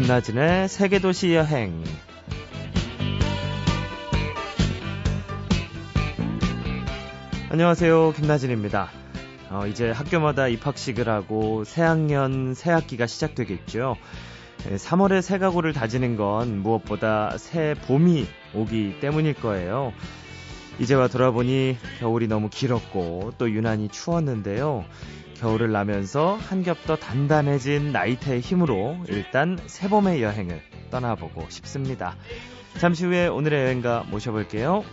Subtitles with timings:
[0.00, 1.82] 김나진의 세계도시 여행.
[7.50, 8.12] 안녕하세요.
[8.12, 8.90] 김나진입니다.
[9.50, 13.96] 어, 이제 학교마다 입학식을 하고 새학년, 새학기가 시작되겠죠.
[14.68, 18.24] 3월에 새 가구를 다지는 건 무엇보다 새 봄이
[18.54, 19.92] 오기 때문일 거예요.
[20.78, 24.84] 이제와 돌아보니 겨울이 너무 길었고 또 유난히 추웠는데요.
[25.38, 30.60] 겨울을 나면서 한겹더 단단해진 나이테의 힘으로 일단 새봄의 여행을
[30.90, 32.16] 떠나보고 싶습니다.
[32.78, 34.84] 잠시 후에 오늘의 여행가 모셔볼게요.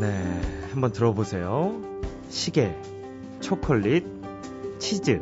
[0.00, 0.40] 네,
[0.72, 1.93] 한번 들어보세요.
[2.34, 2.76] 시계,
[3.38, 4.04] 초콜릿,
[4.80, 5.20] 치즈,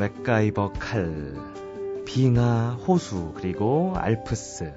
[0.00, 1.36] 맥가이버 칼,
[2.04, 4.74] 빙하, 호수, 그리고 알프스.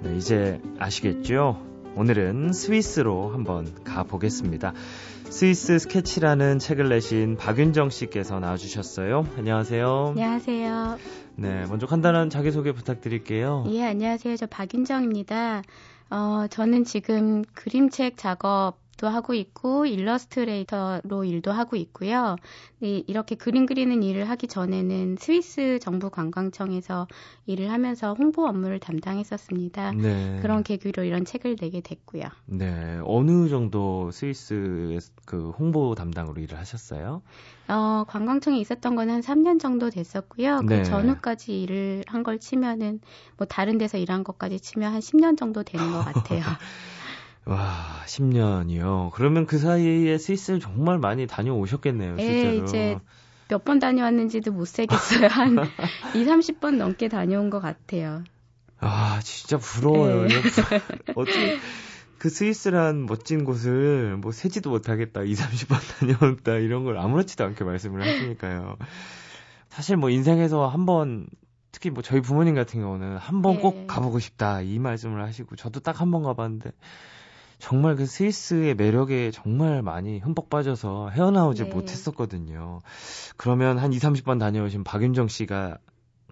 [0.00, 1.62] 네, 이제 아시겠죠?
[1.96, 4.74] 오늘은 스위스로 한번 가보겠습니다.
[5.30, 9.26] 스위스 스케치라는 책을 내신 박윤정 씨께서 나와주셨어요.
[9.38, 10.08] 안녕하세요.
[10.08, 10.98] 안녕하세요.
[11.36, 13.64] 네, 먼저 간단한 자기소개 부탁드릴게요.
[13.68, 14.36] 예, 안녕하세요.
[14.36, 15.62] 저 박윤정입니다.
[16.10, 22.36] 어, 저는 지금 그림책 작업 도 하고 있고 일러스트레이터로 일도 하고 있고요.
[22.80, 27.06] 네, 이렇게 그림 그리는 일을 하기 전에는 스위스 정부 관광청에서
[27.46, 29.92] 일을 하면서 홍보 업무를 담당했었습니다.
[29.92, 30.38] 네.
[30.40, 32.24] 그런 계기로 이런 책을 내게 됐고요.
[32.46, 37.22] 네, 어느 정도 스위스 그 홍보 담당으로 일을 하셨어요?
[37.68, 40.62] 어, 관광청에 있었던 건한 3년 정도 됐었고요.
[40.66, 40.82] 그 네.
[40.82, 43.00] 전후까지 일을 한 걸 치면은
[43.36, 46.40] 뭐 다른 데서 일한 것까지 치면 한 10년 정도 되는 것 같아요.
[47.46, 49.10] 와, 10년이요.
[49.12, 52.52] 그러면 그 사이에 스위스를 정말 많이 다녀오셨겠네요, 예, 실제로.
[52.52, 52.98] 예, 이제
[53.48, 55.28] 몇 번 다녀왔는지도 못 세겠어요.
[55.28, 55.56] 한
[56.16, 58.24] 2, 30번 넘게 다녀온 것 같아요.
[58.80, 60.26] 아, 진짜 부러워요.
[60.26, 60.34] 네.
[61.14, 61.58] 어떻게
[62.18, 68.02] 그 스위스란 멋진 곳을 뭐 세지도 못하겠다, 2, 30번 다녀왔다, 이런 걸 아무렇지도 않게 말씀을
[68.02, 68.76] 하시니까요.
[69.68, 71.26] 사실 뭐 인생에서 한번
[71.70, 73.84] 특히 뭐 저희 부모님 같은 경우는 한 번꼭 네.
[73.86, 76.70] 가보고 싶다 이 말씀을 하시고 저도 딱 한 번 가봤는데
[77.58, 81.68] 정말 그 스위스의 매력에 정말 많이 흠뻑 빠져서 헤어나오지 네.
[81.70, 82.80] 못했었거든요.
[83.36, 85.78] 그러면 한 2, 30번 다녀오신 박윤정 씨가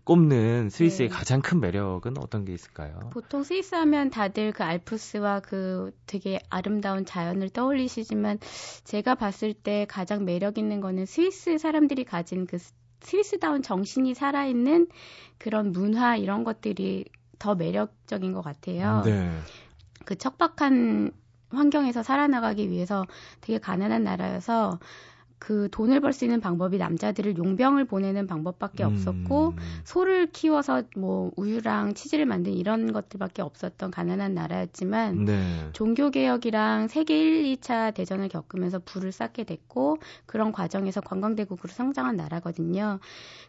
[0.05, 1.15] 꼽는 스위스의 네.
[1.15, 2.99] 가장 큰 매력은 어떤 게 있을까요?
[3.11, 8.39] 보통 스위스 하면 다들 그 알프스와 그 되게 아름다운 자연을 떠올리시지만
[8.85, 12.59] 제가 봤을 때 가장 매력 있는 거는 스위스 사람들이 가진 그
[13.01, 14.89] 스위스다운 정신이 살아있는
[15.39, 17.07] 그런 문화 이런 것들이
[17.39, 19.03] 더 매력적인 것 같아요.
[19.05, 19.31] 네.
[20.05, 21.13] 그 척박한
[21.51, 23.07] 환경에서 살아나가기 위해서
[23.41, 24.79] 되게 가난한 나라여서
[25.45, 28.89] 그 돈을 벌 수 있는 방법이 남자들을 용병을 보내는 방법밖에 음.
[28.89, 29.53] 없었고
[29.85, 35.69] 소를 키워서 뭐 우유랑 치즈를 만든 이런 것들밖에 없었던 가난한 나라였지만 네.
[35.75, 42.99] 종교 개혁이랑 세계 1, 2차 대전을 겪으면서 불을 쌓게 됐고 그런 과정에서 관광대국으로 성장한 나라거든요.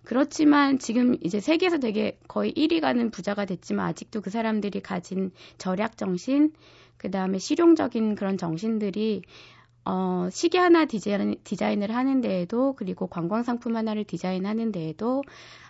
[0.04, 5.96] 그렇지만 지금 이제 세계에서 되게 거의 1위 가는 부자가 됐지만 아직도 그 사람들이 가진 절약
[5.96, 6.52] 정신
[6.98, 9.22] 그 다음에 실용적인 그런 정신들이
[9.86, 15.24] 어, 시계 하나 디자인, 디자인을 하는 데에도 그리고 관광 상품 하나를 디자인하는 데에도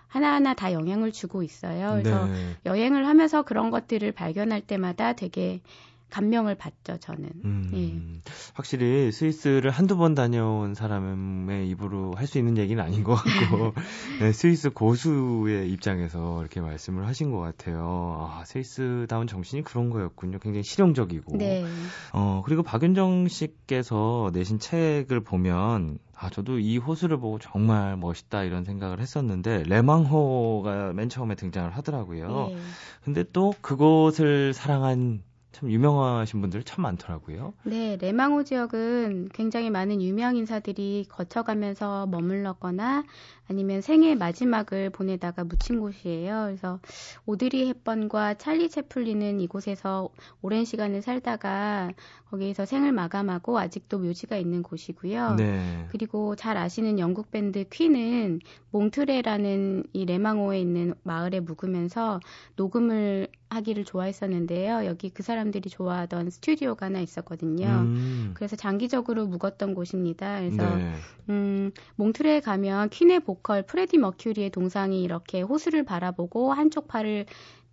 [0.07, 2.01] 하나하나 다 영향을 주고 있어요.
[2.01, 2.55] 그래서 네.
[2.65, 5.61] 여행을 하면서 그런 것들을 발견할 때마다 되게
[6.09, 7.29] 감명을 받죠, 저는.
[7.43, 8.21] 음, 예.
[8.53, 13.73] 확실히 스위스를 한두 번 다녀온 사람의 입으로 할 수 있는 얘기는 아닌 것 같고,
[14.21, 18.29] 네, 스위스 고수의 입장에서 이렇게 말씀을 하신 것 같아요.
[18.31, 20.39] 아, 스위스다운 정신이 그런 거였군요.
[20.39, 21.37] 굉장히 실용적이고.
[21.37, 21.65] 네.
[22.13, 28.63] 어, 그리고 박윤정 씨께서 내신 책을 보면, 아, 저도 이 호수를 보고 정말 멋있다 이런
[28.63, 32.47] 생각을 했었는데, 레망호가 맨 처음에 등장을 하더라고요.
[32.49, 32.57] 네.
[33.03, 35.21] 근데 또 그곳을 사랑한
[35.55, 37.53] 참 유명하신 분들 참 많더라고요.
[37.63, 43.05] 네, 레망호 지역은 굉장히 많은 유명 인사들이 거쳐가면서 머물렀거나
[43.47, 46.45] 아니면 생애 마지막을 보내다가 묻힌 곳이에요.
[46.47, 46.79] 그래서
[47.25, 50.09] 오드리 헵번과 찰리 채플린은 이곳에서
[50.41, 51.91] 오랜 시간을 살다가
[52.29, 55.35] 거기에서 생을 마감하고 아직도 묘지가 있는 곳이고요.
[55.35, 55.87] 네.
[55.91, 62.19] 그리고 잘 아시는 영국 밴드 퀸은 몽트레라는 이 레만호에 있는 마을에 묵으면서
[62.55, 64.85] 녹음을 하기를 좋아했었는데요.
[64.85, 67.67] 여기 그 사람들이 좋아하던 스튜디오가 하나 있었거든요.
[67.67, 68.31] 음.
[68.33, 70.39] 그래서 장기적으로 묵었던 곳입니다.
[70.39, 70.93] 그래서 네.
[71.29, 77.25] 음, 몽트레에 가면 퀸의 보컬 프레디 머큐리의 동상이 이렇게 호수를 바라보고 한쪽 팔을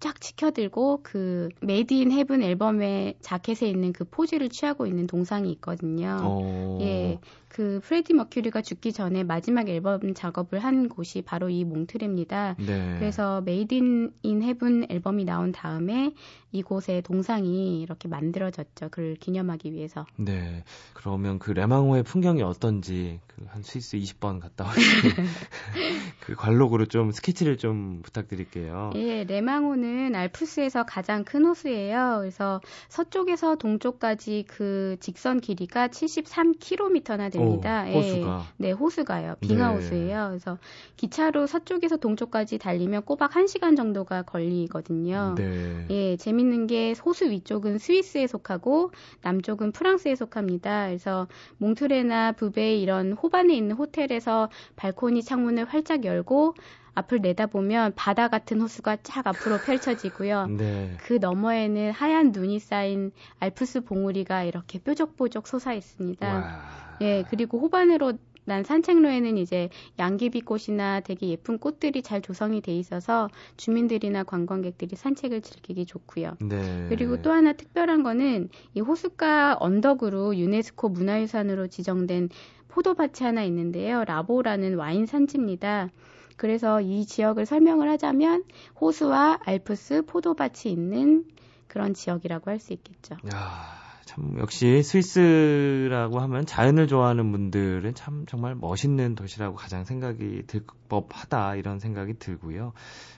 [0.03, 6.19] 쫙 치켜들고 그 Made in Heaven 앨범의 자켓에 있는 그 포즈를 취하고 있는 동상이 있거든요.
[6.25, 6.79] 오.
[6.83, 7.21] 예.
[7.53, 12.57] 그 프레디 머큐리가 죽기 전에 마지막 앨범 작업을 한 곳이 바로 이 몽트뢰입니다.
[12.59, 12.97] 네.
[12.99, 13.75] 그래서 Made
[14.23, 16.15] in Heaven 앨범이 나온 다음에
[16.51, 18.89] 이곳의 동상이 이렇게 만들어졌죠.
[18.91, 20.07] 그를 기념하기 위해서.
[20.17, 20.65] 네.
[20.95, 24.83] 그러면 그 레망호의 풍경이 어떤지 그 한 스위스 20번 갔다 오신
[26.21, 28.93] 그 관록으로 좀 스케치를 좀 부탁드릴게요.
[28.95, 32.19] 예, 레망호는 알프스에서 가장 큰 호수예요.
[32.21, 37.42] 그래서 서쪽에서 동쪽까지 그 직선 길이가 73km나 됩니다.
[37.43, 37.61] 오,
[37.99, 38.43] 호수가.
[38.47, 39.37] 예, 네, 호수가요.
[39.41, 39.75] 빙하 네.
[39.75, 40.27] 호수예요.
[40.29, 40.59] 그래서
[40.97, 45.35] 기차로 서쪽에서 동쪽까지 달리면 꼬박 1시간 정도가 걸리거든요.
[45.37, 45.87] 네.
[45.91, 48.91] 예, 재밌는 게 호수 위쪽은 스위스에 속하고
[49.23, 50.87] 남쪽은 프랑스에 속합니다.
[50.87, 51.27] 그래서
[51.59, 56.55] 몽트레나 부베 이런 호반에 있는 호텔에서 발코니 창문을 활짝 열고
[56.95, 60.47] 앞을 내다보면 바다 같은 호수가 쫙 앞으로 펼쳐지고요.
[60.59, 60.97] 네.
[60.99, 66.27] 그 너머에는 하얀 눈이 쌓인 알프스 봉우리가 이렇게 뾰족뾰족 솟아 있습니다.
[66.27, 66.83] 와.
[67.03, 68.15] 예, 그리고 호반으로
[68.45, 69.69] 난 산책로에는 이제
[69.99, 76.37] 양귀비꽃이나 되게 예쁜 꽃들이 잘 조성이 돼 있어서 주민들이나 관광객들이 산책을 즐기기 좋고요.
[76.41, 76.87] 네.
[76.89, 82.31] 그리고 또 하나 특별한 거는 이 호숫가 언덕으로 유네스코 문화유산으로 지정된
[82.69, 84.05] 포도밭이 하나 있는데요.
[84.05, 85.91] 라보라는 와인 산지입니다.
[86.37, 88.45] 그래서 이 지역을 설명을 하자면
[88.81, 91.25] 호수와 알프스 포도밭이 있는
[91.69, 93.15] 그런 지역이라고 할 수 있겠죠.
[93.33, 100.63] 야, 참 역시 스위스라고 하면 자연을 좋아하는 분들은 참 정말 멋있는 도시라고 가장 생각이 들
[100.89, 102.73] 법하다 이런 생각이 들고요.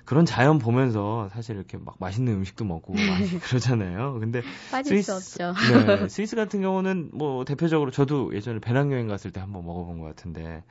[0.04, 4.18] 그런 자연 보면서 사실 이렇게 막 맛있는 음식도 먹고 많이 그러잖아요.
[4.20, 5.54] 근데 빠질 스위스- 수 없죠.
[5.72, 10.62] 네, 스위스 같은 경우는 뭐 대표적으로 저도 예전에 배낭여행 갔을 때 한번 먹어본 것 같은데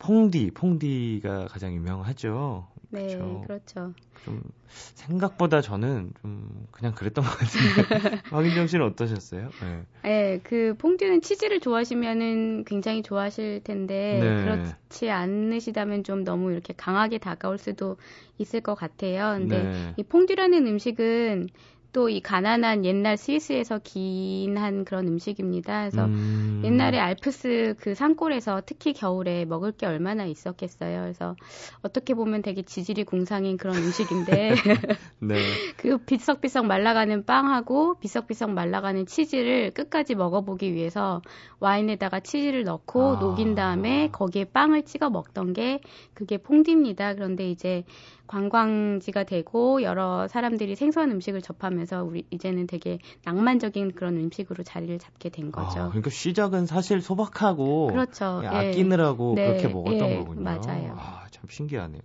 [0.00, 2.66] 퐁디, 퐁디가 가장 유명하죠.
[2.88, 3.42] 네, 그렇죠.
[3.46, 3.94] 그렇죠.
[4.24, 7.82] 좀 생각보다 저는 좀 그냥 그랬던 것 같은데
[8.30, 9.50] 박인정 씨는 어떠셨어요?
[9.60, 9.82] 네.
[10.02, 14.42] 네, 그 퐁듀는 치즈를 좋아하시면은 굉장히 좋아하실 텐데 네.
[14.42, 17.96] 그렇지 않으시다면 좀 너무 이렇게 강하게 다가올 수도
[18.38, 19.38] 있을 것 같아요.
[19.38, 19.94] 근데 네.
[19.96, 21.48] 이 퐁듀라는 음식은
[21.92, 25.80] 또 이 가난한 옛날 스위스에서 기인한 그런 음식입니다.
[25.82, 31.02] 그래서 음, 옛날에 알프스 그 산골에서 특히 겨울에 먹을 게 얼마나 있었겠어요.
[31.02, 31.36] 그래서
[31.82, 34.50] 어떻게 보면 되게 지질이 공상인 그런 음식인데
[35.20, 35.36] 네.
[35.76, 41.22] 그 비석비석 말라가는 빵하고 비석비석 말라가는 치즈를 끝까지 먹어보기 위해서
[41.60, 43.20] 와인에다가 치즈를 넣고 아.
[43.20, 45.80] 녹인 다음에 거기에 빵을 찍어 먹던 게
[46.14, 47.14] 그게 퐁디입니다.
[47.14, 47.84] 그런데 이제
[48.30, 55.30] 관광지가 되고 여러 사람들이 생소한 음식을 접하면서 우리 이제는 되게 낭만적인 그런 음식으로 자리를 잡게
[55.30, 55.80] 된 거죠.
[55.80, 58.36] 아, 그러니까 시작은 사실 소박하고 그렇죠.
[58.38, 58.58] 그냥 예.
[58.58, 60.44] 아끼느라고 네, 그렇게 먹었던 예, 거군요.
[60.44, 60.94] 맞아요.
[60.96, 62.00] 아, 참 신기하네요.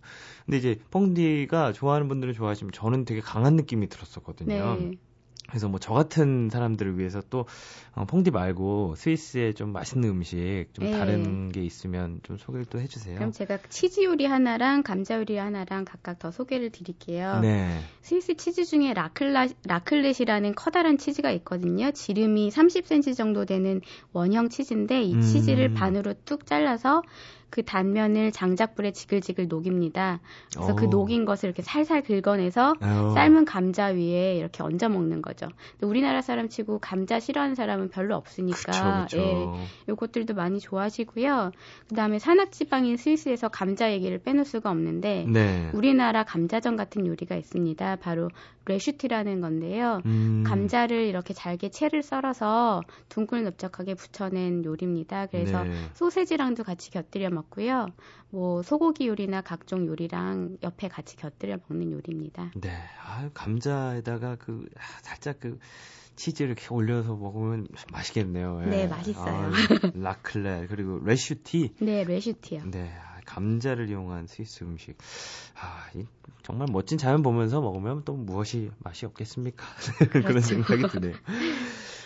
[0.46, 4.78] 근데 이제 퐁디가 좋아하는 분들은 좋아하시면 저는 되게 강한 느낌이 들었었거든요.
[4.80, 4.98] 네.
[5.48, 7.46] 그래서 뭐 저 같은 사람들을 위해서 또
[7.94, 10.92] 어, 퐁디 말고 스위스에 좀 맛있는 음식 좀 네.
[10.98, 13.16] 다른 게 있으면 좀 소개를 또 해주세요.
[13.16, 17.40] 그럼 제가 치즈 요리 하나랑 감자 요리 하나랑 각각 더 소개를 드릴게요.
[17.42, 17.80] 네.
[18.02, 21.92] 스위스 치즈 중에 라클라, 라클렛이라는 커다란 치즈가 있거든요.
[21.92, 23.82] 지름이 30cm 정도 되는
[24.12, 25.22] 원형 치즈인데 이 음.
[25.22, 27.04] 치즈를 반으로 뚝 잘라서
[27.56, 30.20] 그 단면을 장작불에 지글지글 녹입니다.
[30.54, 30.90] 그래서 그 오.
[30.90, 33.12] 녹인 것을 이렇게 살살 긁어내서 어.
[33.16, 35.48] 삶은 감자 위에 이렇게 얹어 먹는 거죠.
[35.82, 39.22] 우리나라 사람 치고 감자 싫어하는 사람은 별로 없으니까 그쵸, 그쵸.
[39.22, 41.52] 예, 요것들도 많이 좋아하시고요.
[41.88, 45.72] 그다음에 산악지방인 스위스에서 감자 얘기를 빼놓을 수가 없는데 네.
[45.74, 47.96] 우리나라 감자전 같은 요리가 있습니다.
[48.02, 48.28] 바로
[48.66, 50.02] 레슈티라는 건데요.
[50.06, 50.44] 음.
[50.46, 55.28] 감자를 이렇게 잘게 채를 썰어서 둥글 넓적하게 붙여낸 요리입니다.
[55.28, 55.74] 그래서 네.
[55.94, 57.88] 소세지랑도 같이 곁들여 먹고요.
[58.30, 62.52] 뭐 소고기 요리나 각종 요리랑 옆에 같이 곁들여 먹는 요리입니다.
[62.60, 62.72] 네.
[63.06, 65.60] 아, 감자에다가 그 아, 살짝 그
[66.16, 68.62] 치즈 이렇게 올려서 먹으면 맛있겠네요.
[68.66, 68.70] 예.
[68.70, 69.52] 네, 맛있어요.
[69.52, 69.52] 아,
[69.94, 71.76] 라클레 그리고 뢰스티.
[71.80, 72.64] 네, 뢰스티요.
[72.72, 72.92] 네.
[73.26, 74.98] 아, 감자를 이용한 스위스 음식.
[75.60, 76.06] 아, 이,
[76.44, 79.66] 정말 멋진 자연 보면서 먹으면 또 무엇이 맛이 없겠습니까?
[80.12, 80.42] 그런 그렇죠.
[80.42, 81.16] 생각이 드네요.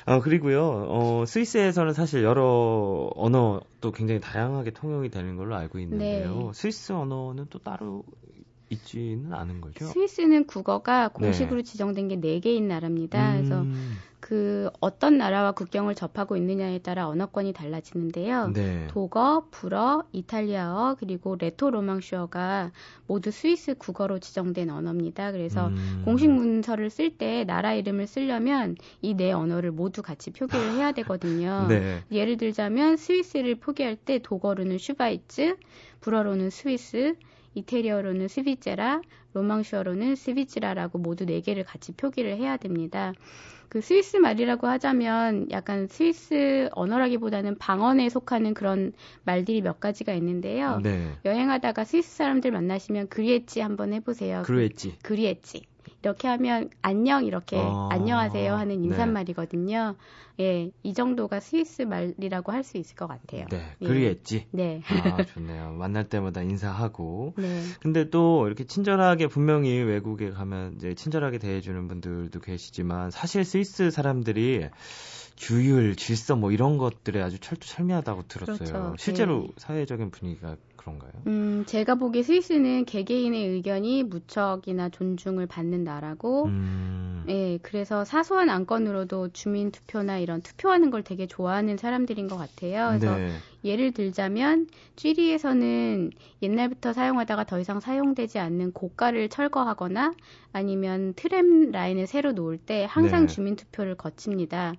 [0.06, 6.48] 어, 그리고요, 어, 스위스에서는 사실 여러 언어도 굉장히 다양하게 통용이 되는 걸로 알고 있는데요.
[6.48, 6.52] 네.
[6.54, 8.04] 스위스 언어는 또 따로
[8.70, 9.86] 있지는 않은 거죠?
[9.86, 13.34] 스위스는 국어가 공식으로 지정된 게 네개인 나라입니다.
[13.36, 18.52] 그래서 음, 그 어떤 나라와 국경을 접하고 있느냐에 따라 언어권이 달라지는데요.
[18.54, 18.86] 네.
[18.90, 22.72] 독어, 불어, 이탈리아어, 그리고 레토 로망슈어가
[23.08, 25.32] 모두 스위스 국어로 지정된 언어입니다.
[25.32, 30.74] 그래서 음, 공식 문서를 쓸 때 나라 이름을 쓰려면 이 네 언어를 모두 같이 표기를
[30.74, 31.66] 해야 되거든요.
[31.70, 32.04] 네.
[32.12, 35.56] 예를 들자면 스위스를 표기할 때 독어로는 Schweiz,
[36.02, 37.16] 불어로는 Suisse,
[37.60, 39.02] 이태리어로는 Svizzera,
[39.34, 43.14] 로망슈어로는 Svizra라고 모두 네 개를 같이 표기를 해야 됩니다.
[43.70, 50.80] 그 스위스 말이라고 하자면 약간 스위스 언어라기보다는 방언에 속하는 그런 말들이 몇 가지가 있는데요.
[50.82, 51.14] 네.
[51.24, 54.42] 여행하다가 스위스 사람들 만나시면 그리엣지 한번 해보세요.
[54.44, 54.98] 그루엣지.
[55.04, 55.62] 그리엣지.
[56.02, 58.88] 이렇게 하면 안녕 이렇게 아, 안녕하세요 하는 네.
[58.88, 59.96] 인사말이거든요.
[60.38, 60.44] 네.
[60.44, 63.46] 예, 이 정도가 스위스 말이라고 할 수 있을 것 같아요.
[63.50, 63.86] 네, 예.
[63.86, 64.46] 그리했지.
[64.52, 64.82] 네.
[64.88, 65.72] 아, 좋네요.
[65.72, 67.34] 만날 때마다 인사하고.
[67.38, 67.62] 네.
[67.82, 74.70] 근데 또 이렇게 친절하게 분명히 외국에 가면 이제 친절하게 대해주는 분들도 계시지만 사실 스위스 사람들이
[75.38, 78.58] 규율, 질서 뭐 이런 것들에 아주 철두철미하다고 들었어요.
[78.68, 78.96] 그렇죠.
[78.98, 79.48] 실제로 네.
[79.58, 81.12] 사회적인 분위기가 그런가요?
[81.28, 87.26] 음, 제가 보기에 스위스는 개개인의 의견이 무척이나 존중을 받는 나라고, 음...
[87.28, 92.88] 예, 그래서 사소한 안건으로도 주민 투표나 이런 투표하는 걸 되게 좋아하는 사람들인 것 같아요.
[92.88, 93.34] 그래서 네.
[93.66, 100.14] 예를 들자면 쥐리에서는 옛날부터 사용하다가 더 이상 사용되지 않는 고가를 철거하거나
[100.54, 103.34] 아니면 트램 라인을 새로 놓을 때 항상 네.
[103.34, 104.76] 주민 투표를 거칩니다.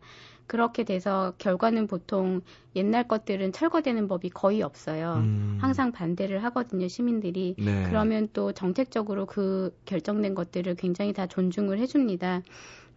[0.50, 2.40] 그렇게 돼서 결과는 보통
[2.74, 5.18] 옛날 것들은 철거되는 법이 거의 없어요.
[5.18, 5.58] 음.
[5.60, 7.54] 항상 반대를 하거든요, 시민들이.
[7.56, 7.84] 네.
[7.86, 12.42] 그러면 또 정책적으로 그 결정된 것들을 굉장히 다 존중을 해줍니다.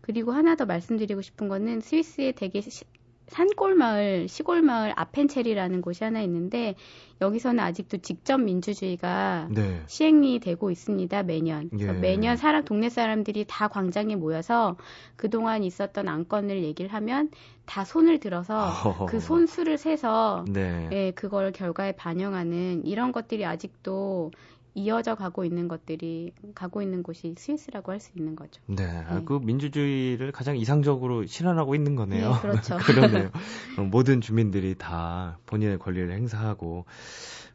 [0.02, 2.86] 그리고 하나 더 말씀드리고 싶은 거는 스위스에 되게 시,
[3.28, 6.76] 산골 마을, 시골 마을 아펜체리라는 곳이 하나 있는데
[7.22, 9.82] 여기서는 아직도 직접 민주주의가 네.
[9.88, 11.24] 시행이 되고 있습니다.
[11.24, 11.70] 매년.
[11.80, 11.92] 예.
[11.94, 14.76] 매년 사람 동네 사람들이 다 광장에 모여서
[15.16, 17.30] 그 동안 있었던 안건을 얘기를 하면
[17.66, 19.06] 다 손을 들어서 어허허.
[19.08, 20.90] 그 손수를 세서 네.
[20.92, 24.32] 예, 그걸 결과에 반영하는 이런 것들이 아직도
[24.76, 28.62] 이어져 가고 있는 것들이 가고 있는 곳이 스위스라고 할 수 있는 거죠.
[28.66, 29.22] 네, 네.
[29.26, 32.34] 그 민주주의를 가장 이상적으로 실현하고 있는 거네요.
[32.34, 32.78] 네, 그렇죠.
[32.84, 33.30] 그러네요.
[33.78, 36.86] 어, 모든 주민들이 다 본인의 권리를 행사하고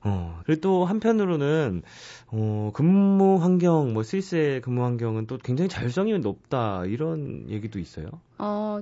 [0.05, 1.83] 어, 그리고 또 한편으로는,
[2.29, 8.07] 어, 근무 환경, 뭐, 스위스의 근무 환경은 또 굉장히 자율성이 높다, 이런 얘기도 있어요?
[8.39, 8.81] 어,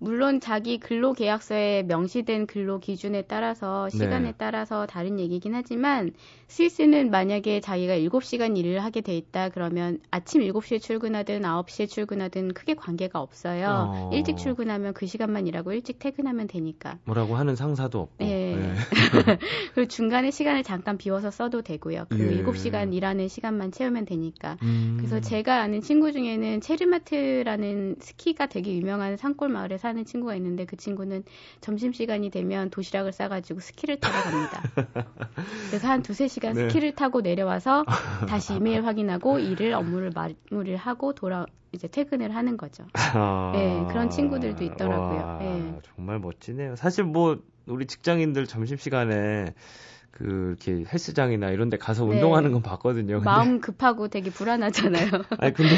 [0.00, 4.34] 물론 자기 근로 계약서에 명시된 근로 기준에 따라서 시간에 네.
[4.36, 6.12] 따라서 다른 얘기긴 하지만
[6.46, 12.74] 스위스는 만약에 자기가 7시간 일을 하게 돼 있다 그러면 아침 7시에 출근하든 9시에 출근하든 크게
[12.74, 13.90] 관계가 없어요.
[13.90, 14.10] 어...
[14.14, 16.98] 일찍 출근하면 그 시간만 일하고 일찍 퇴근하면 되니까.
[17.04, 18.24] 뭐라고 하는 상사도 없고.
[18.24, 18.56] 네.
[18.56, 18.74] 네.
[19.74, 22.06] 그리고 중간에 시간을 잠깐 비워서 써도 되고요.
[22.08, 22.42] 그 예.
[22.42, 24.56] 7시간 일하는 시간만 채우면 되니까.
[24.62, 24.94] 음...
[24.98, 30.76] 그래서 제가 아는 친구 중에는 체르마트라는 스키가 되게 유명한 산골 마을에 사는 친구가 있는데 그
[30.76, 31.24] 친구는
[31.60, 34.62] 점심 시간이 되면 도시락을 싸가지고 스키를 타러 갑니다.
[35.70, 36.68] 그래서 한 두세 시간 네.
[36.68, 37.84] 스키를 타고 내려와서
[38.28, 42.84] 다시 이메일 확인하고 일을 업무를 마무리를 하고 돌아 이제 퇴근을 하는 거죠.
[43.14, 43.52] 아...
[43.54, 45.18] 네, 그런 친구들도 있더라고요.
[45.18, 45.78] 와, 네.
[45.82, 46.76] 정말 멋지네요.
[46.76, 49.52] 사실 뭐 우리 직장인들 점심 시간에
[50.18, 52.14] 그 이렇게 헬스장이나 이런 데 가서 네.
[52.14, 53.20] 운동하는 건 봤거든요.
[53.20, 55.06] 마음 급하고 되게 불안하잖아요.
[55.38, 55.70] 아니 근데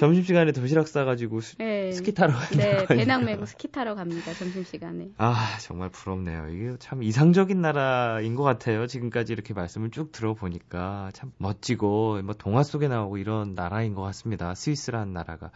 [0.00, 1.92] 점심 시간에 도시락 싸 가지고 네.
[1.92, 4.32] 스키 타러 가는 네, 배낭 메고 스키 타러 갑니다.
[4.32, 5.10] 점심 시간에.
[5.18, 6.48] 아, 정말 부럽네요.
[6.48, 8.86] 이게 참 이상적인 나라인 것 같아요.
[8.86, 14.54] 지금까지 이렇게 말씀을 쭉 들어보니까 참 멋지고 뭐 동화 속에 나오고 이런 나라인 것 같습니다.
[14.54, 15.50] 스위스라는 나라가.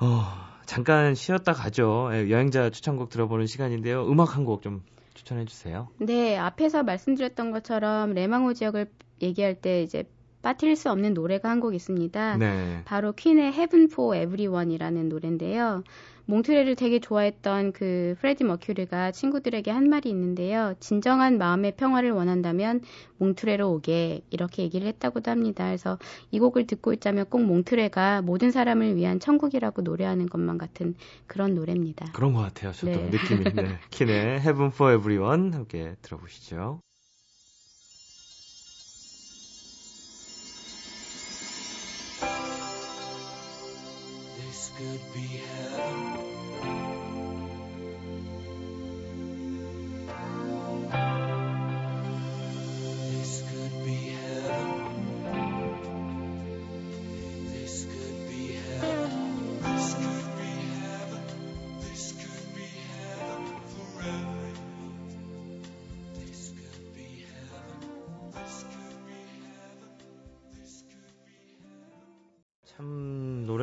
[0.00, 0.24] 어,
[0.66, 2.10] 잠깐 쉬었다 가죠.
[2.12, 4.06] 예, 여행자 추천곡 들어보는 시간인데요.
[4.08, 4.82] 음악 한 곡 좀
[5.14, 5.88] 추천해 주세요.
[5.98, 8.90] 네, 앞에서 말씀드렸던 것처럼 레망호 지역을
[9.22, 10.04] 얘기할 때 이제
[10.44, 12.36] 빠뜨릴 수 없는 노래가 한 곡 있습니다.
[12.36, 12.82] 네.
[12.84, 15.82] 바로 퀸의 Heaven for Everyone이라는 노래인데요.
[16.26, 20.74] 몽트레를 되게 좋아했던 그 프레디 머큐리가 친구들에게 한 말이 있는데요.
[20.80, 22.80] 진정한 마음의 평화를 원한다면
[23.18, 25.66] 몽트레로 오게 이렇게 얘기를 했다고도 합니다.
[25.66, 25.98] 그래서
[26.30, 30.94] 이 곡을 듣고 있자면 꼭 몽트레가 모든 사람을 위한 천국이라고 노래하는 것만 같은
[31.26, 32.06] 그런 노래입니다.
[32.14, 32.72] 그런 것 같아요.
[32.72, 33.10] 저도 네.
[33.10, 33.44] 느낌이.
[33.54, 33.78] 네.
[33.90, 36.80] 킨의 Heaven for Everyone 함께 들어보시죠.
[44.76, 45.53] 참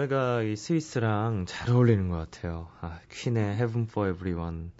[0.01, 2.69] 노래가 이 스위스랑 잘 어울리는 것 같아요.
[2.81, 4.71] 아, 퀸의 Heaven for Everyone.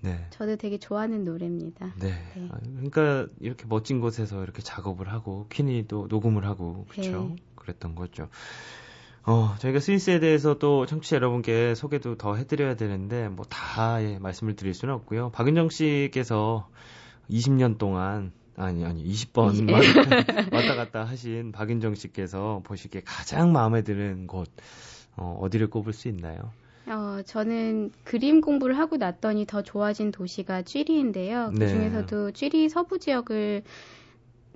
[0.00, 0.26] 네.
[0.30, 1.92] 저도 되게 좋아하는 노래입니다.
[1.98, 2.14] 네.
[2.34, 2.48] 네.
[2.50, 7.34] 아, 그러니까 이렇게 멋진 곳에서 이렇게 작업을 하고 퀸이 또 녹음을 하고 그렇죠.
[7.34, 7.36] 네.
[7.56, 8.28] 그랬던 거죠.
[9.24, 14.56] 어, 저희가 스위스에 대해서 또 청취자 여러분께 소개도 더 해드려야 되는데 뭐 다 예, 말씀을
[14.56, 15.30] 드릴 수는 없고요.
[15.30, 16.68] 박은정 씨께서
[17.30, 19.70] 20년 동안 아니 아니 20번
[20.52, 24.50] 왔다 갔다 하신 박인정 씨께서 보시기에 가장 마음에 드는 곳
[25.16, 26.52] 어, 어디를 꼽을 수 있나요?
[26.86, 31.50] 어, 저는 그림 공부를 하고 났더니 더 좋아진 도시가 쥐리인데요.
[31.52, 31.68] 그 네.
[31.68, 33.62] 중에서도 쥐리 서부 지역을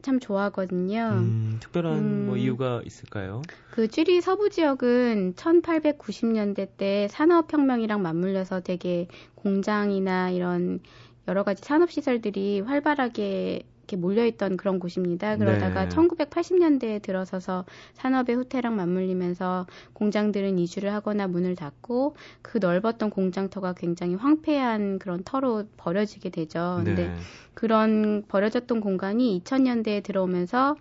[0.00, 1.10] 참 좋아하거든요.
[1.12, 3.42] 음, 특별한 음, 뭐 이유가 있을까요?
[3.70, 9.06] 그 쥐리 서부 지역은 1890년대 때 산업혁명이랑 맞물려서 되게
[9.36, 10.80] 공장이나 이런
[11.28, 15.36] 여러 가지 산업 시설들이 활발하게 이렇게 몰려있던 그런 곳입니다.
[15.36, 15.88] 그러다가 네.
[15.88, 24.98] 1980년대에 들어서서 산업의 후퇴랑 맞물리면서 공장들은 이주를 하거나 문을 닫고 그 넓었던 공장터가 굉장히 황폐한
[24.98, 26.82] 그런 터로 버려지게 되죠.
[26.84, 26.94] 네.
[26.94, 27.10] 근데
[27.54, 30.76] 그런 버려졌던 공간이 2000년대에 들어오면서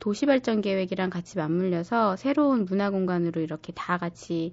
[0.00, 4.52] 도시발전 계획이랑 같이 맞물려서 새로운 문화 공간으로 이렇게 다 같이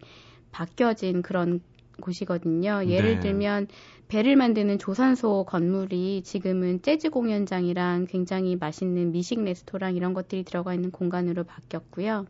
[0.51, 1.61] 바뀌어진 그런
[2.01, 2.85] 곳이거든요.
[2.87, 3.19] 예를 네.
[3.19, 3.67] 들면
[4.07, 10.91] 배를 만드는 조선소 건물이 지금은 재즈 공연장이랑 굉장히 맛있는 미식 레스토랑 이런 것들이 들어가 있는
[10.91, 12.25] 공간으로 바뀌었고요.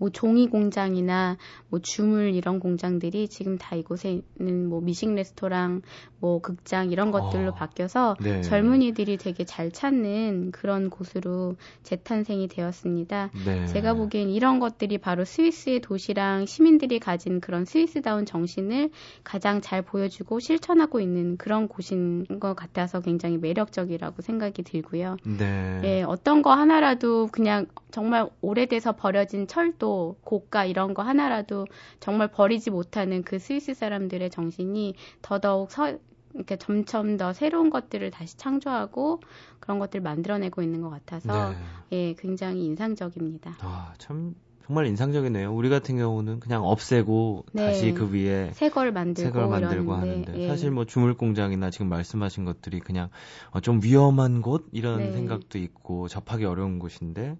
[0.00, 1.36] 뭐 종이 공장이나
[1.68, 5.82] 뭐 주물 이런 공장들이 지금 다 이곳에는 뭐 미식 레스토랑,
[6.18, 8.40] 뭐 극장 이런 것들로 어, 바뀌어서 네.
[8.40, 13.30] 젊은이들이 되게 잘 찾는 그런 곳으로 재탄생이 되었습니다.
[13.44, 13.66] 네.
[13.66, 18.90] 제가 보기엔 이런 것들이 바로 스위스의 도시랑 시민들이 가진 그런 스위스다운 정신을
[19.22, 25.18] 가장 잘 보여주고 실천하고 있는 그런 곳인 것 같아서 굉장히 매력적이라고 생각이 들고요.
[25.24, 25.80] 네.
[25.84, 29.89] 예, 어떤 거 하나라도 그냥 정말 오래돼서 버려진 철도,
[30.24, 31.66] 고가 이런 거 하나라도
[32.00, 35.98] 정말 버리지 못하는 그 스위스 사람들의 정신이 더더욱 서,
[36.34, 39.20] 이렇게 점점 더 새로운 것들을 다시 창조하고
[39.58, 41.56] 그런 것들을 만들어내고 있는 것 같아서 네.
[41.92, 43.56] 예, 굉장히 인상적입니다.
[43.60, 44.34] 아, 참
[44.70, 45.52] 정말 인상적이네요.
[45.52, 47.64] 우리 같은 경우는 그냥 없애고 네.
[47.64, 50.46] 다시 그 위에 새 걸 만들고, 새걸 만들고 하는데 예.
[50.46, 53.10] 사실 뭐 주물 공장이나 지금 말씀하신 것들이 그냥
[53.50, 55.12] 어, 좀 위험한 곳 이런 네.
[55.12, 57.36] 생각도 있고 접하기 어려운 곳인데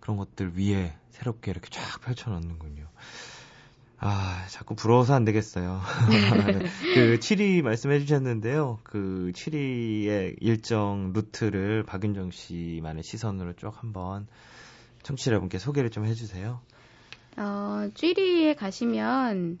[0.00, 2.86] 그런 것들 위에 새롭게 이렇게 쫙 펼쳐놓는군요.
[4.02, 5.78] 아, 자꾸 부러워서 안 되겠어요.
[6.94, 8.78] 그 7위 말씀해 주셨는데요.
[8.82, 14.26] 그 7위의 일정 루트를 박윤정 씨만의 시선으로 쭉 한번
[15.02, 16.60] 청취자 여러분께 소개를 좀 해주세요.
[17.36, 19.58] 어, 7위에 가시면,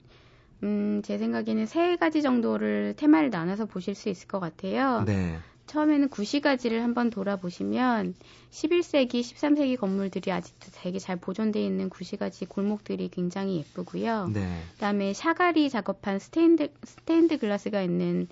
[0.62, 5.02] 음, 제 생각에는 세 가지 정도를 테마를 나눠서 보실 수 있을 것 같아요.
[5.04, 5.38] 네.
[5.70, 8.14] 처음에는 구시가지를 한번 돌아보시면
[8.50, 14.30] 11세기, 13세기 건물들이 아직도 되게 잘 보존되어 있는 구시가지 골목들이 굉장히 예쁘고요.
[14.32, 14.62] 네.
[14.72, 18.26] 그다음에 샤갈이 작업한 스테인드 스테인드 글라스가 있는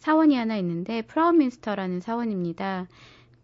[0.00, 2.88] 사원이 하나 있는데 프라우뮌스터라는 사원입니다.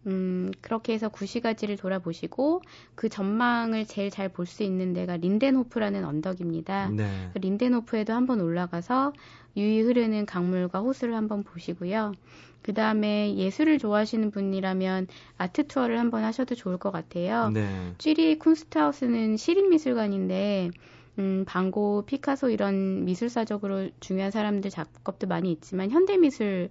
[0.07, 2.61] 음, 그렇게 해서 구시가지를 돌아보시고
[2.95, 6.89] 그 전망을 제일 잘 볼 수 있는 데가 린덴호프라는 언덕입니다.
[6.89, 7.29] 네.
[7.33, 9.13] 그 린덴호프에도 한번 올라가서
[9.57, 12.13] 유이 흐르는 강물과 호수를 한번 보시고요.
[12.61, 17.49] 그 다음에 예술을 좋아하시는 분이라면 아트 투어를 한번 하셔도 좋을 것 같아요.
[17.49, 17.93] 네.
[17.97, 20.71] 쥐리 쿤스트하우스는 시립미술관인데
[21.19, 26.69] 음, 방고, 피카소 이런 미술사적으로 중요한 사람들 작업도 많이 있지만 현대미술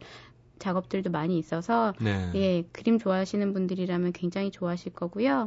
[0.59, 2.31] 작업들도 많이 있어서 네.
[2.35, 5.47] 예, 그림 좋아하시는 분들이라면 굉장히 좋아하실 거고요.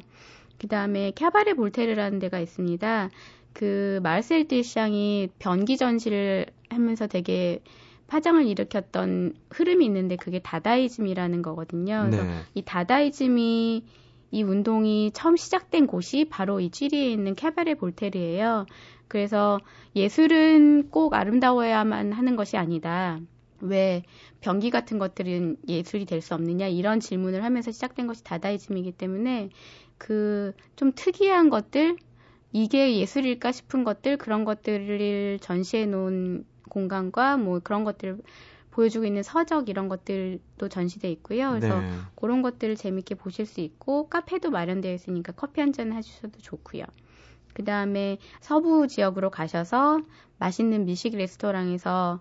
[0.60, 3.10] 그 다음에 캬바레 볼테르라는 데가 있습니다.
[3.54, 7.62] 그 마르셀 딜샹이 변기 전시를 하면서 되게
[8.08, 12.08] 파장을 일으켰던 흐름이 있는데 그게 다다이즘이라는 거거든요.
[12.08, 12.30] 그래서 네.
[12.56, 13.84] 이 다다이즘이
[14.32, 18.65] 이 운동이 처음 시작된 곳이 바로 이 쥐리에 있는 캐바레 볼테르예요.
[19.08, 19.60] 그래서
[19.95, 23.19] 예술은 꼭 아름다워야만 하는 것이 아니다.
[23.62, 24.04] 왜
[24.41, 29.50] 변기 같은 것들은 예술이 될 수 없느냐 이런 질문을 하면서 시작된 것이 다다이즘이기 때문에
[29.98, 31.98] 그 좀 특이한 것들
[32.54, 38.19] 이게 예술일까 싶은 것들 그런 것들을 전시해 놓은 공간과 뭐 그런 것들을
[38.72, 41.50] 보여주고 있는 서적 이런 것들도 전시돼 있고요.
[41.52, 41.89] 그래서 네.
[42.15, 46.86] 그런 것들을 재밌게 보실 수 있고 카페도 마련되어 있으니까 커피 한잔 하셔도 좋고요.
[47.54, 50.02] 그 다음에 서부 지역으로 가셔서
[50.38, 52.19] 맛있는 미식 레스토랑에서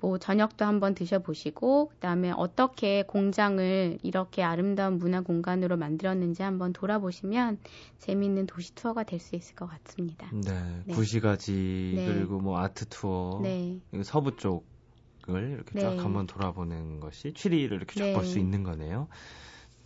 [0.00, 7.58] 뭐 저녁도 한번 드셔보시고 그다음에 어떻게 공장을 이렇게 아름다운 문화 공간으로 만들었는지 한번 돌아보시면
[7.98, 10.30] 재미있는 도시 투어가 될 수 있을 것 같습니다.
[10.32, 10.94] 네, 네.
[10.94, 12.06] 구시가지 네.
[12.06, 13.80] 그리고 뭐 아트 투어 네.
[14.02, 15.80] 서부 쪽을 이렇게 네.
[15.80, 18.40] 쫙 한번 돌아보는 것이 취리를 이렇게 쫙 볼수 네.
[18.40, 19.08] 있는 거네요.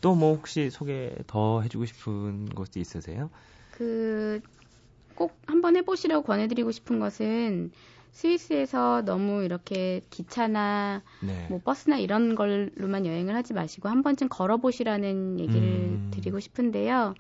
[0.01, 3.31] 또 뭐 혹시 소개 더 해주고 싶은 곳이 있으세요?
[3.71, 4.41] 그
[5.15, 7.73] 꼭 한번 해보시라고 권해드리고 싶은 것은
[8.13, 11.47] 스위스에서 너무 이렇게 기차나 네.
[11.49, 16.11] 뭐 버스나 이런 걸로만 여행을 하지 마시고 한 번쯤 걸어보시라는 얘기를 음.
[16.13, 17.15] 드리고 싶은데요.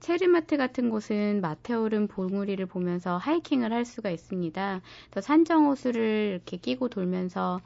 [0.00, 4.80] 체르마트 같은 곳은 마테오른 봉우리를 보면서 하이킹을 할 수가 있습니다.
[5.10, 7.60] 또 산정 호수를 이렇게 끼고 돌면서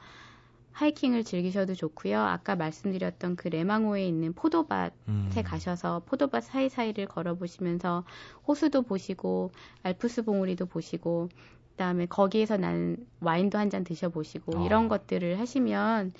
[0.71, 2.19] 하이킹을 즐기셔도 좋고요.
[2.19, 5.29] 아까 말씀드렸던 그 레망호에 있는 포도밭에 음.
[5.45, 8.03] 가셔서 포도밭 사이사이를 걸어보시면서
[8.47, 9.51] 호수도 보시고
[9.83, 11.29] 알프스 봉우리도 보시고
[11.73, 14.65] 그다음에 거기에서 난 와인도 한 잔 드셔보시고 어.
[14.65, 16.13] 이런 것들을 하시면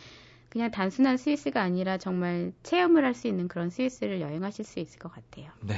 [0.49, 5.11] 그냥 단순한 스위스가 아니라 정말 체험을 할 수 있는 그런 스위스를 여행하실 수 있을 것
[5.11, 5.49] 같아요.
[5.61, 5.75] 네.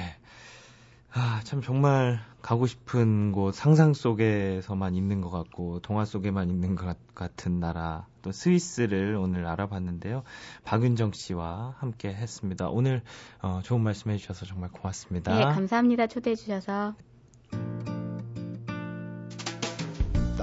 [1.17, 6.97] 아, 참 정말 가고 싶은 곳 상상 속에서만 있는 것 같고 동화 속에만 있는 것
[7.15, 10.23] 같은 나라 또 스위스를 오늘 알아봤는데요.
[10.65, 12.67] 박윤정 씨와 함께 했습니다.
[12.67, 13.01] 오늘
[13.41, 15.33] 어, 좋은 말씀 해주셔서 정말 고맙습니다.
[15.37, 16.07] 네, 감사합니다.
[16.07, 16.95] 초대해 주셔서.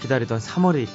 [0.00, 0.86] 기다리던 3월이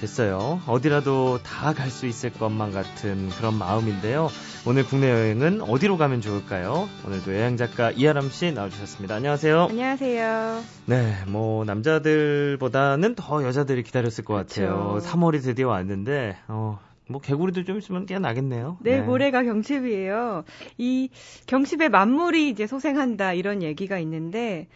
[0.00, 0.60] 됐어요.
[0.66, 4.28] 어디라도 다 갈 수 있을 것만 같은 그런 마음인데요.
[4.66, 6.86] 오늘 국내 여행은 어디로 가면 좋을까요?
[7.06, 9.14] 오늘도 여행 작가 이하람 씨 나와주셨습니다.
[9.14, 9.68] 안녕하세요.
[9.70, 10.62] 안녕하세요.
[10.86, 14.90] 네, 뭐 남자들보다는 더 여자들이 기다렸을 것 같아요.
[14.90, 15.06] 그렇죠.
[15.08, 16.78] 3월이 드디어 왔는데 어,
[17.08, 18.76] 뭐 개구리도 좀 있으면 꽤 나겠네요.
[18.82, 20.44] 네, 네, 모레가 경칩이에요.
[20.76, 21.08] 이
[21.46, 24.66] 경칩의 만물이 이제 소생한다 이런 얘기가 있는데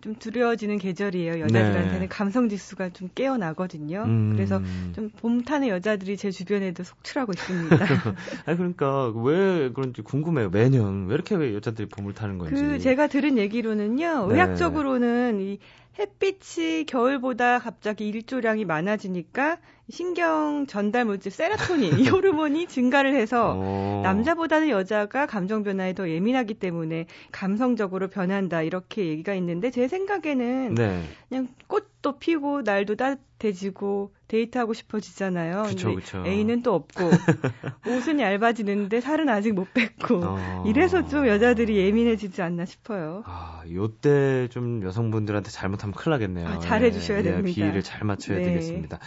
[0.00, 1.40] 좀 두려워지는 계절이에요.
[1.40, 2.06] 여자들한테는 네.
[2.06, 4.04] 감성 지수가 좀 깨어나거든요.
[4.06, 4.32] 음.
[4.32, 4.62] 그래서
[4.94, 7.76] 좀 봄 타는 여자들이 제 주변에도 속출하고 있습니다.
[8.46, 10.50] 아 그러니까 왜 그런지 궁금해요.
[10.50, 12.54] 매년 왜 이렇게 왜 여자들이 봄을 타는 건지.
[12.54, 14.28] 그 제가 들은 얘기로는요.
[14.28, 14.34] 네.
[14.34, 15.58] 의학적으로는 이
[15.98, 19.58] 햇빛이 겨울보다 갑자기 일조량이 많아지니까
[19.90, 23.62] 신경 전달 물질 세라토닌 이 호르몬이 증가를 해서 오.
[23.62, 24.00] 어.
[24.04, 31.02] 남자보다는 여자가 감정 변화에 더 예민하기 때문에 감성적으로 변한다 이렇게 얘기가 있는데 제 생각에는 네.
[31.28, 35.62] 그냥 꽃도 피고 날도 따 뜻해지고 데이트하고 싶어지잖아요.
[35.64, 36.22] 그쵸, 그쵸.
[36.26, 37.08] 애인은 또 없고
[37.88, 40.64] 옷은 얇아지는데 살은 아직 못 뺐고 어...
[40.66, 43.22] 이래서 좀 여자들이 예민해지지 않나 싶어요.
[43.26, 46.46] 아, 요때 좀 여성분들한테 잘못하면 큰일 나겠네요.
[46.46, 47.54] 아, 잘해 주셔야 네, 됩니다.
[47.54, 48.44] 비위를 잘 맞춰야 네.
[48.44, 48.98] 되겠습니다.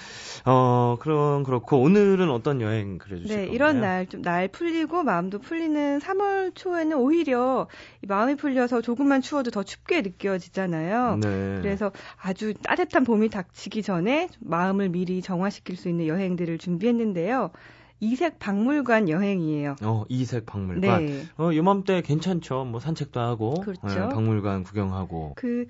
[0.45, 3.55] 어, 그럼 그렇고 오늘은 어떤 여행 그려 주실 네, 건가요?
[3.55, 7.67] 이런 날 좀 날 풀리고 마음도 풀리는 3월 초에는 오히려
[8.07, 11.17] 마음이 풀려서 조금만 추워도 더 춥게 느껴지잖아요.
[11.17, 11.57] 네.
[11.61, 11.91] 그래서
[12.21, 17.51] 아주 따뜻한 봄이 닥치기 전에 마음을 미리 미리 정화시킬 수 있는 여행들을 준비했는데요.
[17.99, 19.75] 이색 박물관 여행이에요.
[19.83, 21.05] 어, 이색 박물관.
[21.05, 21.23] 네.
[21.37, 22.65] 어, 요맘때 괜찮죠.
[22.65, 23.87] 뭐 산책도 하고, 그렇죠.
[23.87, 25.33] 네, 박물관 구경하고.
[25.35, 25.67] 그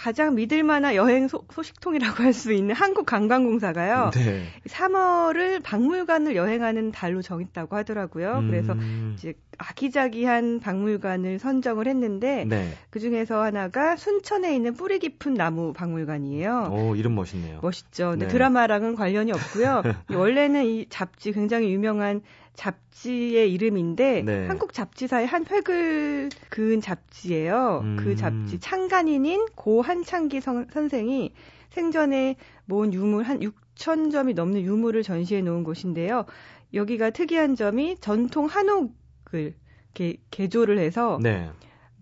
[0.00, 4.12] 가장 믿을 만한 여행 소, 식통이라고 할 수 있는 한국관광공사가요.
[4.14, 4.44] 네.
[4.66, 8.38] 3월을 박물관을 여행하는 달로 정했다고 하더라고요.
[8.38, 8.46] 음.
[8.48, 8.74] 그래서
[9.14, 12.72] 이제 아기자기한 박물관을 선정을 했는데 네.
[12.88, 16.70] 그 중에서 하나가 순천에 있는 뿌리 깊은 나무 박물관이에요.
[16.72, 17.58] 오, 이름 멋있네요.
[17.60, 18.10] 멋있죠.
[18.12, 18.32] 근데 네.
[18.32, 19.82] 드라마랑은 관련이 없고요.
[20.14, 22.22] 원래는 이 잡지 굉장히 유명한
[22.54, 24.46] 잡지의 이름인데 네.
[24.46, 27.80] 한국 잡지사의 한 획을 그은 잡지예요.
[27.82, 27.96] 그 음.
[27.96, 31.32] 그 잡지 창간인인 고 한창기 선, 선생이
[31.70, 32.36] 생전에
[32.66, 36.26] 모은 유물 한 6천 점이 넘는 유물을 전시해 놓은 곳인데요.
[36.74, 39.54] 여기가 특이한 점이 전통 한옥을
[39.94, 41.50] 개, 개조를 해서 네.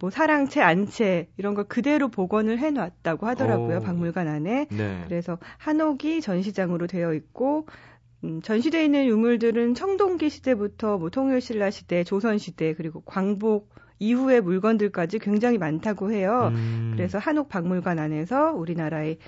[0.01, 3.79] 뭐 사랑채, 안채 이런 걸 그대로 복원을 해놨다고 하더라고요.
[3.79, 3.81] 오.
[3.81, 4.67] 박물관 안에.
[4.71, 5.05] 네.
[5.07, 7.67] 그래서 한옥이 전시장으로 되어 있고
[8.25, 13.69] 음, 전시되어 있는 유물들은 청동기 시대부터 뭐 통일신라 시대, 조선 시대 그리고 광복
[14.01, 16.51] 이후의 물건들까지 굉장히 많다고 해요.
[16.55, 16.93] 음.
[16.95, 19.19] 그래서 한옥 박물관 안에서 우리나라의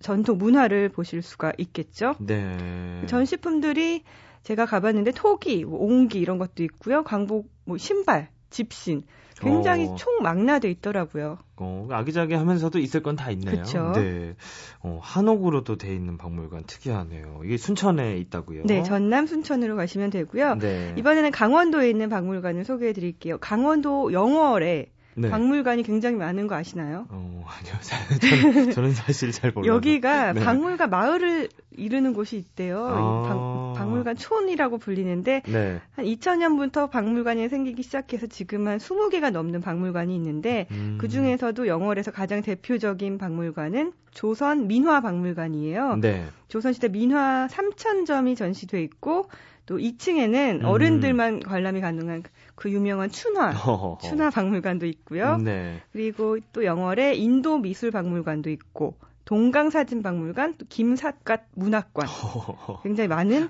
[0.00, 2.14] 전통 문화를 보실 수가 있겠죠.
[2.18, 3.04] 네.
[3.06, 4.02] 전시품들이
[4.42, 7.04] 제가 가봤는데 토기, 뭐 옹기 이런 것도 있고요.
[7.04, 9.02] 광복, 뭐 신발, 집신
[9.40, 9.94] 굉장히 어.
[9.96, 11.38] 총망라돼 있더라고요.
[11.56, 13.56] 어, 아기자기하면서도 있을 건 다 있네요.
[13.62, 13.92] 그쵸?
[13.94, 14.34] 네.
[14.82, 17.42] 어, 한옥으로 도 돼 있는 박물관 특이하네요.
[17.44, 18.62] 이게 순천에 있다고요?
[18.64, 20.56] 네, 전남 순천으로 가시면 되고요.
[20.58, 20.94] 네.
[20.96, 23.38] 이번에는 강원도에 있는 박물관을 소개해 드릴게요.
[23.38, 25.28] 강원도 영월에 네.
[25.28, 27.06] 박물관이 굉장히 많은 거 아시나요?
[27.10, 27.74] 어, 아니요.
[28.22, 29.74] 저는, 저는 사실 잘 몰라요.
[29.74, 30.40] 여기가 네.
[30.44, 32.84] 박물관 마을을 이루는 곳이 있대요.
[32.84, 35.80] 아~ 박, 박물관 촌이라고 불리는데 네.
[35.92, 40.98] 한 2000년부터 박물관이 생기기 시작해서 지금 한 20개가 넘는 박물관이 있는데 음.
[41.00, 45.96] 그 중에서도 영월에서 가장 대표적인 박물관은 조선 민화 박물관이에요.
[45.96, 46.26] 네.
[46.48, 49.26] 조선시대 민화 3,000점이 전시돼 있고
[49.66, 50.64] 또 2층에는 음.
[50.64, 52.24] 어른들만 관람이 가능한
[52.56, 53.98] 그 유명한 춘화, 어허허.
[54.02, 55.36] 춘화 박물관도 있고요.
[55.36, 55.80] 네.
[55.92, 62.06] 그리고 또 영월에 인도 미술 박물관도 있고 동강사진 박물관, 또 김삿갓 문학관.
[62.82, 63.48] 굉장히 많은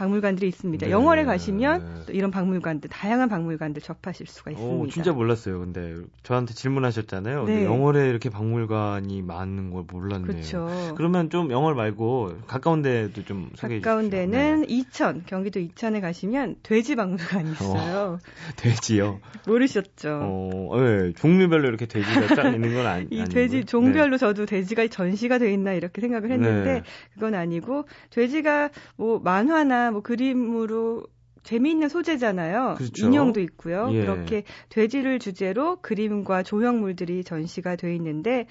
[0.00, 0.86] 박물관들이 있습니다.
[0.86, 0.92] 네.
[0.92, 4.74] 영월에 가시면 또 이런 박물관들, 다양한 박물관들 접하실 수가 있습니다.
[4.74, 5.60] 오, 진짜 몰랐어요.
[5.60, 7.44] 근데 저한테 질문하셨잖아요.
[7.44, 7.66] 네.
[7.66, 10.26] 영월에 이렇게 박물관이 많은 걸 몰랐네요.
[10.26, 10.94] 그렇죠.
[10.96, 13.82] 그러면 좀 영월 말고 가까운 데도 좀 소개해 주세요.
[13.82, 14.66] 가까운 데는 네.
[14.70, 17.98] 이천, 경기도 이천에 가시면 돼지 박물관이 어, 있어요.
[17.98, 18.18] 어,
[18.56, 19.20] 돼지요?
[19.46, 20.18] 모르셨죠?
[20.22, 21.12] 어, 네.
[21.12, 23.64] 종류별로 이렇게 돼지가 쫙 있는 건 아니, 이 돼지 네.
[23.64, 26.82] 종별로 저도 돼지가 전시가 돼 있나 이렇게 생각을 했는데 네.
[27.12, 31.04] 그건 아니고 돼지가 뭐 만화나 뭐 그림으로
[31.42, 32.74] 재미있는 소재잖아요.
[32.76, 33.06] 그렇죠.
[33.06, 33.88] 인형도 있고요.
[33.92, 34.00] 예.
[34.00, 38.46] 그렇게 돼지를 주제로 그림과 조형물들이 전시가 돼 있는데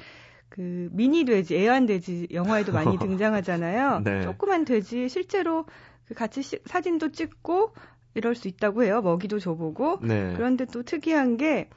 [0.50, 4.02] 그 미니 돼지, 애완 돼지 영화에도 많이 등장하잖아요.
[4.04, 4.22] 네.
[4.22, 5.66] 조그만 돼지 실제로
[6.08, 7.74] 그 같이 시, 사진도 찍고
[8.16, 9.02] 이럴 수 있다고 해요.
[9.02, 10.00] 먹이도 줘보고.
[10.02, 10.34] 네.
[10.36, 11.70] 그런데 또 특이한 게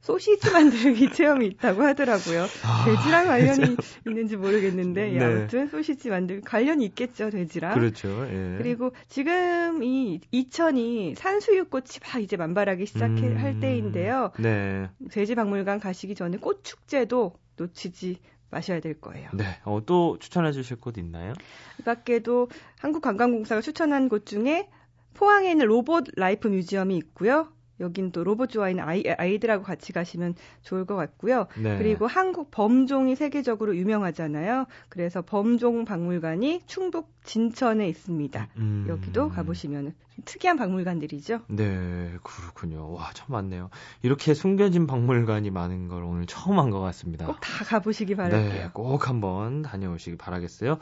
[0.00, 2.46] 소시지 만들기 체험이 있다고 하더라고요.
[2.64, 5.24] 아, 돼지랑 관련이 있는지 모르겠는데 네.
[5.24, 7.74] 아무튼 소시지 만들기 관련이 있겠죠 돼지랑.
[7.74, 8.08] 그렇죠.
[8.28, 8.56] 예.
[8.58, 14.32] 그리고 지금 이 이천이 산수유꽃이 막 이제 만발하기 시작할 음, 때인데요.
[14.38, 14.88] 네.
[15.10, 18.18] 돼지 박물관 가시기 전에 꽃 축제도 놓치지
[18.50, 19.28] 마셔야 될 거예요.
[19.34, 19.44] 네.
[19.64, 21.34] 어, 또 추천해 주실 곳 있나요?
[21.78, 24.68] 이 밖에도 한국관광공사가 추천한 곳 중에
[25.14, 27.52] 포항에 있는 로봇 라이프 뮤지엄이 있고요.
[27.80, 31.46] 여긴 또 로봇 좋아하는 아이, 아이들하고 같이 가시면 좋을 것 같고요.
[31.56, 31.78] 네.
[31.78, 34.66] 그리고 한국 범종이 세계적으로 유명하잖아요.
[34.88, 38.48] 그래서 범종 박물관이 충북 진천에 있습니다.
[38.56, 38.86] 음.
[38.88, 41.42] 여기도 가보시면 특이한 박물관들이죠.
[41.48, 42.92] 네, 그렇군요.
[42.92, 43.70] 와, 참 많네요.
[44.02, 47.26] 이렇게 숨겨진 박물관이 많은 걸 오늘 처음 안 것 같습니다.
[47.26, 48.50] 꼭 다 가보시기 바랄게요.
[48.64, 50.78] 네, 꼭 한번 다녀오시기 바라겠어요.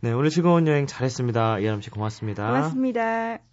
[0.00, 1.60] 네, 오늘 즐거운 여행 잘했습니다.
[1.60, 2.46] 이하람 씨 고맙습니다.
[2.48, 3.49] 고맙습니다.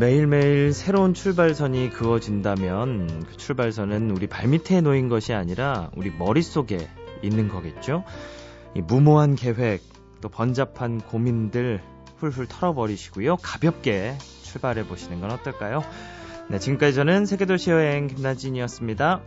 [0.00, 6.88] 매일매일 새로운 출발선이 그어진다면 그 출발선은 우리 발밑에 놓인 것이 아니라 우리 머릿속에
[7.22, 8.04] 있는 거겠죠?
[8.74, 9.82] 이 무모한 계획,
[10.22, 11.82] 또 번잡한 고민들
[12.16, 13.36] 훌훌 털어버리시고요.
[13.36, 15.82] 가볍게 출발해 보시는 건 어떨까요?
[16.48, 19.20] 네, 지금까지 저는 세계도시 여행 김나진이었습니다.